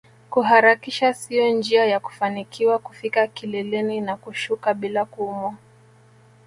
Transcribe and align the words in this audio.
Kuharakisha 0.29 1.13
sio 1.13 1.49
njia 1.49 1.85
ya 1.85 1.99
kufanikiwa 1.99 2.79
kufika 2.79 3.27
kileleni 3.27 4.01
na 4.01 4.17
kushuka 4.17 4.73
bila 4.73 5.05
kuumwa 5.05 5.53